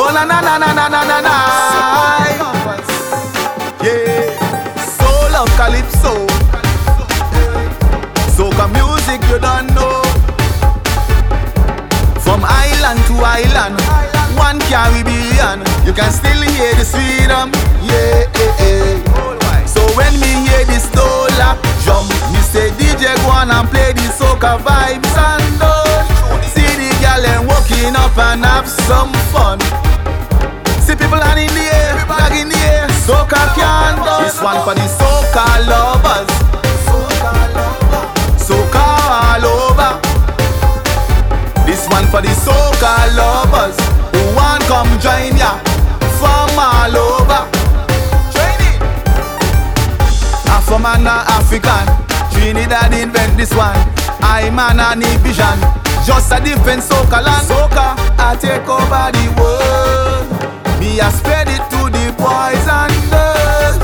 [0.00, 1.34] Oh na na na na na na na na.
[3.82, 4.30] Yeah,
[4.78, 6.14] soul of calypso.
[8.36, 10.02] Soca music you don't know.
[12.22, 13.74] From island to island,
[14.38, 17.50] one Caribbean, you can still hear the freedom.
[17.82, 19.66] Yeah, yeah, yeah.
[19.66, 24.06] So when me hear this dollar jump, me say DJ go on and play the
[24.14, 24.77] soca vibes
[28.20, 29.60] and have some fun.
[30.82, 32.88] See people hand in the air, flag in the air.
[33.06, 34.24] Soca can do.
[34.24, 36.30] This one for the soca lovers.
[38.36, 39.92] Soca all over.
[41.66, 43.76] This one for the soca lovers
[44.12, 45.58] who want come join ya
[46.18, 47.48] from all over.
[50.50, 51.86] Afro man and African,
[52.32, 53.76] Trinidad invent this one.
[54.20, 55.58] I man need vision,
[56.06, 57.46] just a different soca land.
[57.46, 60.26] Soca, I take over the world.
[60.80, 63.76] Me I spread it to the boys and girls.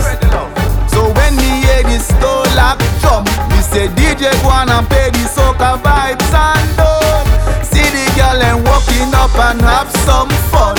[0.91, 5.25] So when me hear this stolak drum, me say DJ go on and play the
[5.27, 7.27] soca vibes and done.
[7.65, 10.77] See the girl and walking up and have some fun.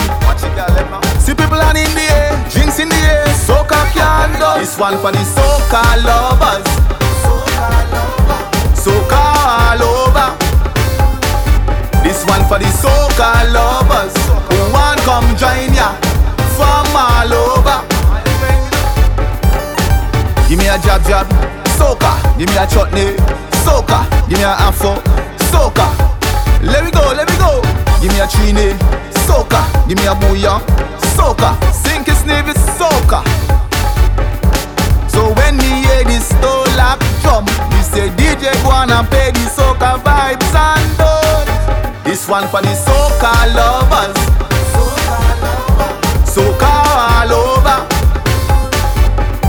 [1.20, 4.32] See people hand in the air, drinks in the air, soca can.
[4.60, 7.05] This one for the soca lovers.
[12.86, 14.14] Soca lovers
[14.46, 15.90] who want come join ya
[16.54, 17.82] from all over.
[20.48, 21.26] Give me a jab jab,
[21.80, 22.14] soca.
[22.38, 23.18] Give me a chutney,
[23.66, 24.06] soca.
[24.30, 25.02] Give me a afro,
[25.50, 25.88] soca.
[26.62, 27.60] Let me go, let me go.
[28.04, 28.78] Give me a trini,
[29.26, 29.66] soca.
[29.88, 30.62] Give me a bouyon,
[31.18, 31.58] soca.
[42.16, 44.16] This one for the soca lovers,
[46.24, 47.78] soca all over.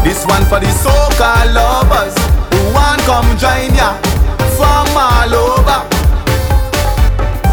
[0.03, 2.17] This one for the soca lovers
[2.51, 3.95] who want come join ya
[4.59, 5.79] from all over.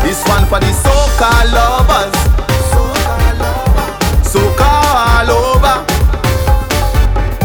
[0.01, 2.15] This one for the soca lovers,
[4.25, 5.85] soca all over.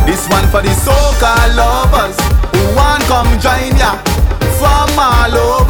[0.07, 2.17] This one for the soca lovers
[2.49, 4.01] who want come join ya
[4.57, 5.68] from all over.